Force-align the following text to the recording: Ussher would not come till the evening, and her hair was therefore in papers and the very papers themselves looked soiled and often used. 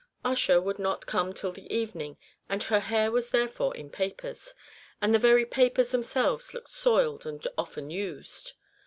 Ussher 0.25 0.59
would 0.59 0.79
not 0.79 1.05
come 1.05 1.31
till 1.31 1.51
the 1.51 1.71
evening, 1.71 2.17
and 2.49 2.63
her 2.63 2.79
hair 2.79 3.11
was 3.11 3.29
therefore 3.29 3.75
in 3.77 3.91
papers 3.91 4.55
and 4.99 5.13
the 5.13 5.19
very 5.19 5.45
papers 5.45 5.91
themselves 5.91 6.55
looked 6.55 6.69
soiled 6.71 7.23
and 7.27 7.47
often 7.55 7.91
used. 7.91 8.53